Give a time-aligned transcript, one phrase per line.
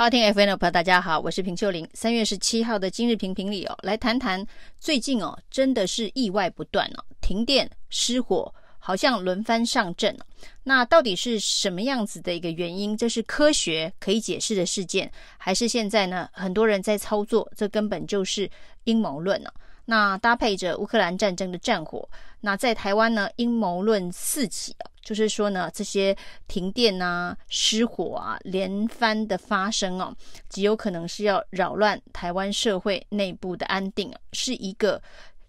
[0.00, 1.86] 好听 FM 的朋友，大家好，我是平秀玲。
[1.92, 4.42] 三月十七号的今日评评里哦，来谈谈
[4.78, 10.18] 最近哦，真的是意外不断哦，停电、失火，好像轮番上阵。
[10.64, 12.96] 那到底是什么样子的一个原因？
[12.96, 17.48] 这是科学可以解释的事件，还是现在呢，很多人在操作？
[17.56, 18.50] 这根本就是
[18.84, 19.50] 阴谋论呢？
[19.84, 22.08] 那搭配着乌克兰战争的战火，
[22.40, 26.16] 那在台湾呢，阴谋论四起，就是说呢，这些
[26.46, 30.14] 停电啊、失火啊连番的发生哦，
[30.48, 35.02] 极有可能是要扰乱台湾社会内部的安定，是一个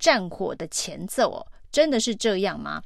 [0.00, 2.80] 战火的前奏哦，真的是这样吗？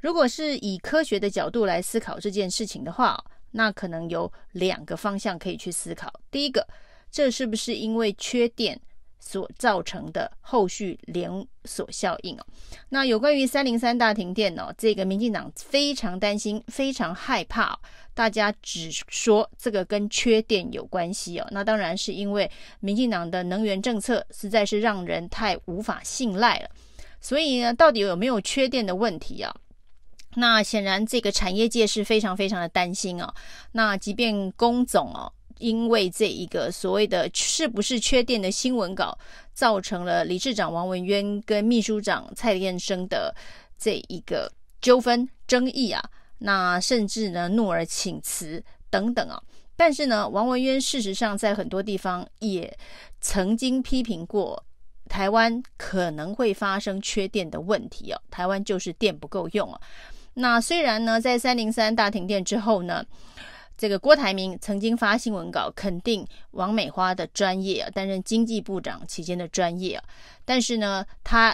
[0.00, 6.12] 如果是以科学的角度来思考这件事情的话，那可能有两个方向可以去思考。
[6.32, 6.66] 第一个，
[7.12, 8.80] 这是不是因为缺电？
[9.26, 11.30] 所造成的后续连
[11.64, 12.44] 锁效应哦，
[12.90, 17.74] 那有关于三零三大停电哦，这个民进党非常担心，非常害怕，
[18.12, 26.68] 大家只说这个跟缺电有关系哦，那当然是因为民进党的能源政策实在是让人太无法信赖了，
[27.24, 29.56] 所以呢，到底有没有缺电的问题啊？
[30.36, 33.34] 那显然这个产业界是非常非常的担心啊，
[33.72, 35.32] 那即便工总哦。
[35.58, 39.16] 因为这一个所谓的是不是缺电的新闻稿，
[39.54, 43.32] 造成了理事长王文渊跟秘书长蔡燕生的
[43.78, 44.52] 这一个
[44.82, 46.02] 纠纷争议啊，
[46.38, 49.40] 那甚至呢怒而请辞等等啊。
[49.76, 52.76] 但是呢，王文渊事实上在很多地方也
[53.20, 54.62] 曾经批评过
[55.08, 59.80] 台湾可能会发生缺电的问题哦，台湾就是电不够用啊。
[60.34, 63.04] 那虽然呢，在三零三大停电之后呢。
[63.76, 70.04] 这个郭台铭曾经发新闻稿肯定王美花的专业啊，担任经济部长期间的专业啊，
[70.44, 71.52] 但是呢，他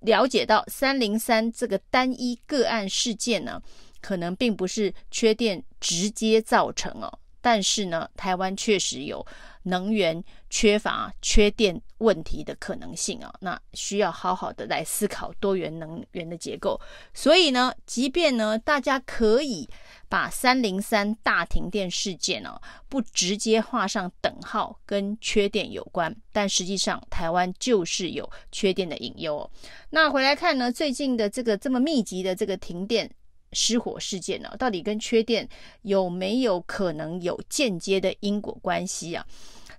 [0.00, 3.60] 了解到三零三这个单一个案事件呢，
[4.00, 9.24] 可能并不是缺电直接造成哦，但是呢，台湾确实有
[9.64, 16.80] 能源缺乏、缺电问题的可能性啊，那需要好好的来思考多元能源的结构。
[17.12, 19.68] 所以呢，即便呢，大家可以。
[20.06, 29.50] 把三零三大停电事件呢、哦，不直接画上等号，跟缺电有关，但实际上台湾就是有缺电的隐忧、哦。
[29.90, 33.10] 那回来看呢，最近的这个这么密集的这个停电
[33.52, 35.48] 失火事件呢，到底跟缺电
[35.82, 39.26] 有没有可能有间接的因果关系啊？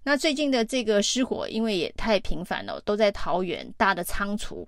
[0.08, 4.68] 那最近的这个失火，因为也太频繁了，都在桃园大的仓储。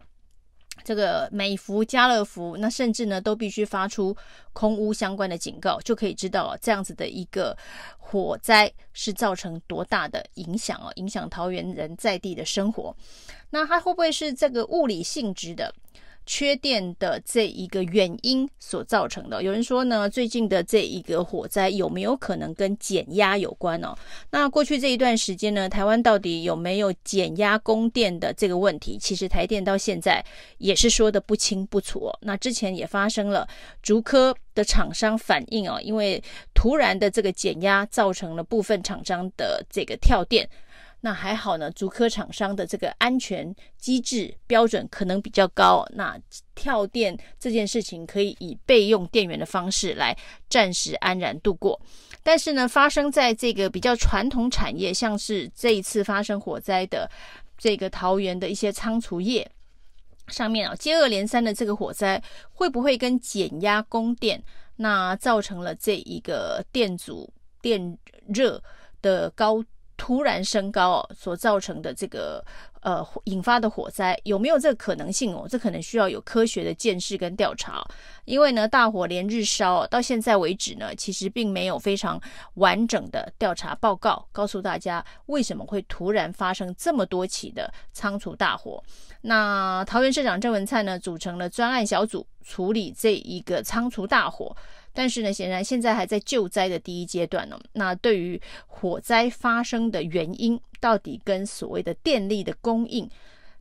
[0.84, 4.16] 这个美孚、家乐福，那甚至呢都必须发出
[4.52, 7.56] 空屋相关的警告，就可以知道啊，这样子的一个
[8.00, 12.96] 火灾是造成多大的影响哦，影响桃园人在地的生活。
[13.52, 15.72] 那它会不会是这个物理性质的？
[16.28, 23.96] 缺电的这一个原因所造成的，有人说呢，最近的这一个火灾有没有可能跟减压有关呢？
[24.30, 28.98] 那过去这一段时间呢，台湾到底有没有减压供电的这个问题？
[29.00, 30.24] 其实台电到现在
[30.58, 32.12] 也是说得不清不楚。
[32.22, 33.48] 那之前也发生了
[33.82, 36.22] 竹科的厂商反映哦，因为
[36.54, 40.48] 突然的这个减压造成了部分厂商的这个跳电。
[41.08, 46.20] 那还好呢，足科厂商的这个安全机制标准可能比较高，那
[46.54, 50.14] 跳电这件事情可以以备用电源的方式来
[50.50, 51.80] 暂时安然度过。
[52.24, 57.10] 但是呢，发生在这个比较传统产业，像是这一次发生火灾的
[57.58, 59.50] 这个桃园的一些仓储业
[60.28, 64.44] 上面啊，接二连三的这个火灾，会不会跟减压供电，
[64.76, 67.32] 那造成了这一个电阻
[67.62, 67.98] 电
[68.28, 68.62] 热
[69.02, 69.64] 的高？
[69.98, 72.44] 突然升高，所造成的这个
[72.82, 75.48] 呃引发的火灾有没有这个可能性哦？
[75.50, 77.84] 这可能需要有科学的见识跟调查，
[78.26, 82.22] 因为呢大火连日烧到现在为止呢，其实并没有非常
[82.54, 88.82] 完整的调查报告告诉大家为什么会突然发生这么多起的仓储大火。
[89.22, 94.56] 那桃园市长郑文灿呢组成了专案小组处理这一个仓储大火。
[94.98, 97.60] 但是呢，显然现在还在救灾的第一阶段呢。
[97.74, 103.08] 那对于火灾发生的原因，到底跟所谓的电力的供应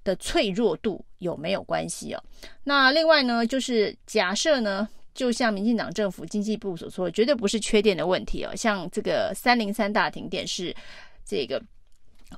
[0.03, 2.25] 的脆弱度有没有关系哦？
[2.65, 8.57] 那另外呢，就是假设呢，就像民进党政府经济部所说，绝对不是缺电的问题哦。
[8.57, 10.75] 像这个三零三大停电是
[11.23, 11.63] 这个。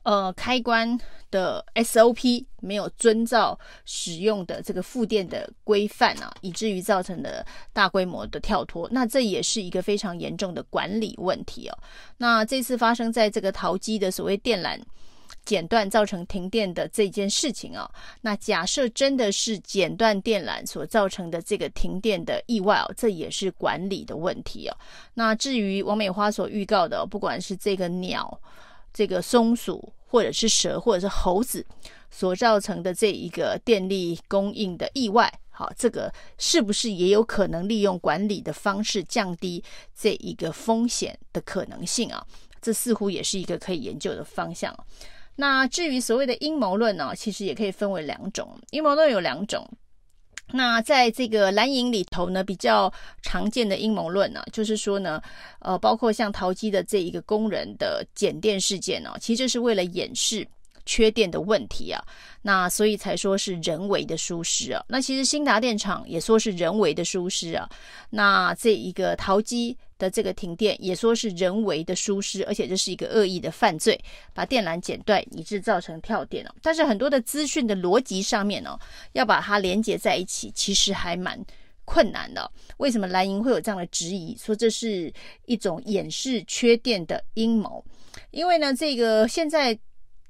[0.02, 0.98] 呃，开关
[1.30, 11.78] 的 SOP 没有遵照使用的这个复电的规范啊，以至于造成的大规模的跳脱，那这也是一个非常严重的管理问题哦。
[12.18, 14.78] 那这次发生在这个桃机的所谓电缆
[15.44, 24.76] 剪断造成停电的这件事情啊，那假设真的是剪断电缆所造成的这个停电的意外哦，这也是管理的问题哦。
[25.14, 28.38] 那至于王美花所预告的，不管是这个鸟、
[28.98, 31.64] 这个松鼠，或者是蛇，或者是猴子
[32.10, 39.62] 所造成的这一个电力供应的意外，好，这个是不是也有可能利用管理的方式降低
[39.94, 42.26] 这一个风险的可能性啊？
[42.60, 44.76] 这似乎也是一个可以研究的方向。
[45.36, 48.58] 那至于所谓的阴谋论呢，其实也可以分为两种。
[48.72, 49.64] 阴谋论有两种。
[50.52, 52.92] 那在这个蓝营里头呢，比较
[53.22, 55.20] 常见的阴谋论呢，就是说呢，
[55.58, 60.46] 呃，包括像桃机的这一个工人的剪电事件呢，其实是为了掩饰
[60.86, 62.02] 缺电的问题啊。
[62.40, 64.82] 那所以才说是人为的疏失啊。
[64.88, 67.68] 那其实新达电厂也说是人为的疏失啊。
[68.10, 73.98] 那这一个桃机的这个停电也说是人为的疏失，而且这是一个恶意的犯罪，
[74.32, 76.54] 把电缆剪断以致造成跳电哦。
[76.62, 78.78] 但是很多的资讯的逻辑上面哦，
[79.12, 81.38] 要把它连接在一起，其实还蛮
[81.84, 82.50] 困难的。
[82.78, 85.12] 为什么蓝营会有这样的质疑，说这是
[85.46, 87.84] 一种掩饰缺电的阴谋？
[88.30, 89.78] 因为呢，这个现在。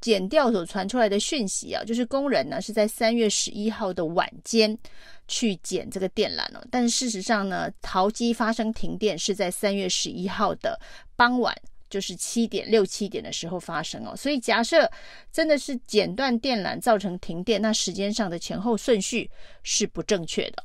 [0.00, 4.78] 剪掉所传出来的讯息啊，就是工人呢是在三月十一号的晚间
[5.26, 10.78] 去剪这个电缆哦，但是事实上呢，桃机发生停电是在三月十一号的
[11.16, 11.54] 傍晚，
[11.90, 14.14] 就是七点六七点的时候发生哦。
[14.16, 14.88] 所以假设
[15.32, 19.28] 真的是剪断电缆造成停电，那时间上的前后顺序
[19.64, 20.64] 是不正确的。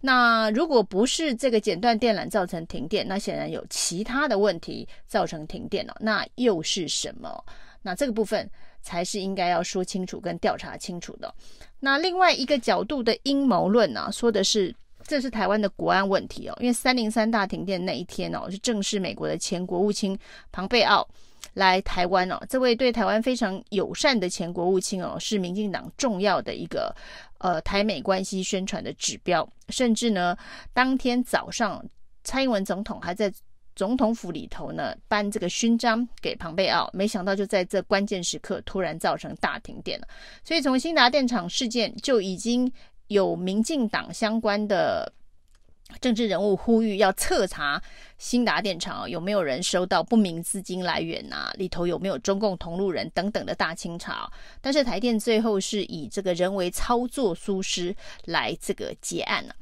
[0.00, 7.44] 那如果不是这个剪断电缆造成停电，那显然有其他的问题造成停电了，那又是什么？
[7.82, 8.50] 那这个部分。
[8.82, 11.32] 才是应该要说清楚跟调查清楚的。
[11.80, 14.74] 那另外一个角度的阴谋论呢，说的是
[15.04, 20.18] 这是台湾的国安问题哦，因为三零三大停电那一天哦，是正是美国的前国务卿
[20.50, 21.08] 庞贝奥
[21.54, 22.38] 来台湾哦。
[22.48, 26.94] 这位对台湾非常友善的前国务卿哦，是民进党重要的一个
[27.38, 30.36] 呃台美关系宣传的指标，甚至呢，
[30.72, 31.84] 当天早上
[32.22, 33.32] 蔡英文总统还在。
[33.74, 40.06] 总统府里头呢，颁这个勋章给庞贝奥，没想到就在这关键时刻突然造成大停电了。
[40.44, 42.70] 所以从新达电厂事件就已经
[43.08, 45.12] 有民进党相关的
[46.00, 47.82] 政治人物呼吁要彻查
[48.16, 54.30] 新达电厂有没有人收到不明资金来源啊，里头有没有中共同路人等等的大清查。
[54.60, 59.54] 但是台电最后是以这个人为操作疏失来这个结案了。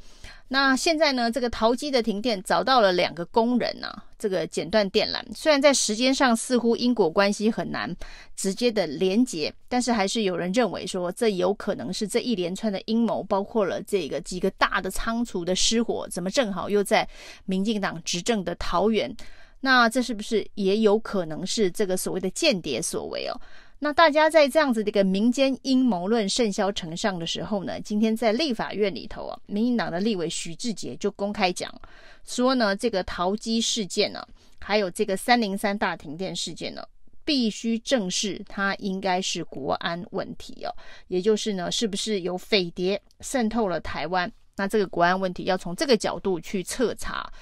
[0.53, 7.95] 那现在呢，这个桃机的停电找到了两个工人呢、啊，这个剪断电缆，虽然在时间上似乎因果关系很难
[8.35, 17.09] 直接的连结，但是还是有人认为说，这有可能是这一连串的阴谋，包括了这个几个大的仓储的失火，怎么正好又在
[17.45, 19.17] 民进党执政的桃园？
[19.61, 23.41] 那这是不是也有可能是这个所谓的间谍所为哦？
[23.83, 31.75] 那大家在这样子的一个民间阴谋论甚嚣尘上的时候呢，今天在立法院里头啊，民进党的立委许志杰就公开讲
[32.23, 34.23] 说呢，这个桃机事件呢，
[34.61, 36.87] 还有这个三零三大停电事件呢，
[37.25, 40.77] 必须正视它应该是国安问题哦，
[41.09, 44.31] 也就是呢，是不是有匪谍渗透了台湾？
[44.57, 47.33] 那这个国安问题要从这个角度去彻查。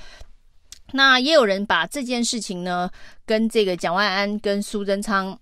[0.93, 2.89] 那也有人把这件事情呢，
[3.27, 5.37] 跟这个蒋万安跟苏贞昌。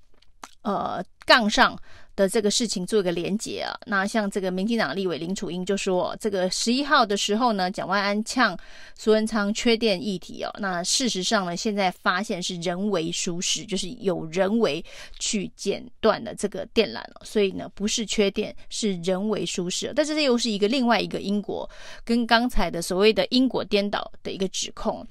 [0.67, 1.79] 呃，杠上
[2.17, 3.73] 的这个事情做一个连结啊。
[3.87, 8.59] 那像这个民进党立委林楚英就说，这个十一号的时候呢，蒋万安呛
[8.97, 10.51] 苏文昌缺电议题哦。
[10.59, 14.85] 那事实上呢，现在发现是人为疏失，就是有人为
[15.21, 17.21] 去剪断了这个电缆了。
[17.23, 19.93] 所以呢，不是缺电，是人为疏失。
[19.95, 21.71] 但是这又是一个另外一个因果，
[22.05, 25.07] 跟刚才的所谓的因果颠倒的一个指控，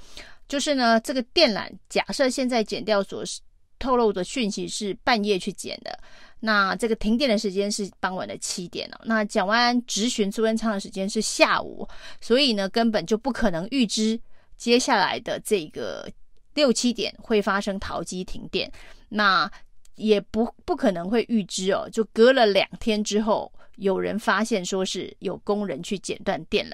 [0.50, 3.24] 就是呢，这个电缆假设现在剪掉所。
[3.85, 5.99] 透露的讯息是半夜去捡的，
[6.39, 8.99] 那这个停电的时间是傍晚的七点哦。
[9.03, 11.87] 那蒋万安质询苏贞昌的时间是下午，
[12.19, 14.19] 所以呢，根本就不可能预知
[14.57, 16.09] 接下来的这个
[16.55, 18.71] 六七点会发生桃机停电，
[19.09, 19.49] 那
[19.93, 26.74] 也不不可能会预知哦，就隔了两天之后，有人发现说是有工人去剪断电缆。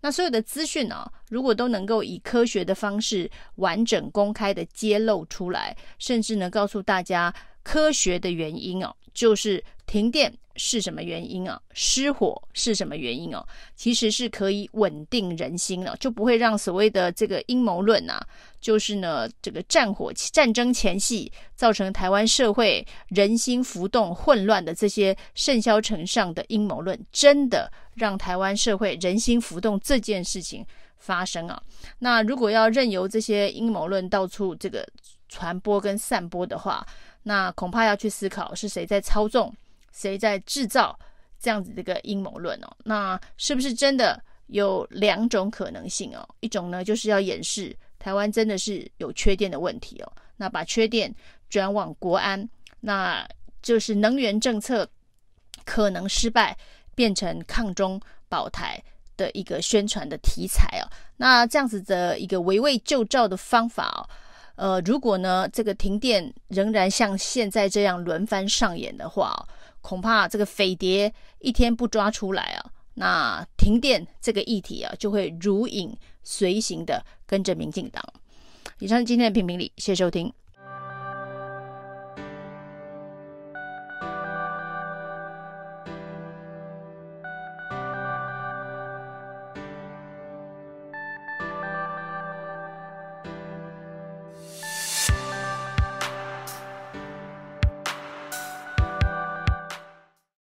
[0.00, 13.42] 那所有的资讯呢，如果都能够以科学的方式完整公开的揭露出来，甚至呢告诉大家科学的原因哦，就是停电是什么原因啊，失火是什么原因哦，
[13.74, 18.24] 其实是可以稳定人心了，就不会让所谓的这个阴谋论啊，
[18.60, 27.72] 就是呢这个战火战争前夕造成台湾社会人心浮动混乱的这些甚嚣尘上的阴谋论，真的。
[27.96, 30.62] 让台湾社会人心浮动这件事情
[30.98, 31.58] 发生啊，
[31.98, 34.86] 那如果要任由这些阴谋论到处这个
[35.30, 36.86] 传播跟散播的话，
[37.28, 39.52] 那恐怕要去思考是谁在操纵，
[39.90, 40.96] 谁在制造
[41.40, 42.68] 这样子的一个阴谋论哦。
[42.84, 46.24] 那是不是真的有两种可能性哦？
[46.38, 51.12] 一种呢，就是要掩饰台湾真的是有缺电的问题哦，那把缺电
[51.50, 53.28] 转往国安，那
[53.60, 54.88] 就是能源政策
[55.64, 56.56] 可能失败，
[56.94, 58.80] 变成抗中保台
[59.16, 60.86] 的一个宣传的题材哦。
[61.16, 64.06] 那这样子的一个围魏救赵的方法哦。
[64.56, 69.46] 呃，如果呢，这个停电仍然像现在这样轮番上演的话，
[69.80, 78.02] 恐怕这个匪谍一天不抓出来啊，那停电这个议题啊，就会如影随形的跟着民进党。
[78.78, 80.32] 以上是今天的评评理，谢谢收听。